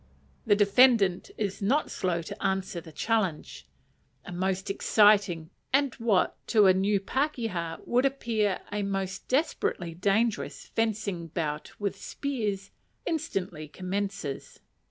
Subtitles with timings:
[0.47, 3.67] The defendant is not slow to answer the challenge.
[4.25, 10.65] A most exciting, and what to a new pakeha would appear a most desperately dangerous,
[10.69, 12.71] fencing bout with spears,
[13.05, 14.59] instantly commences.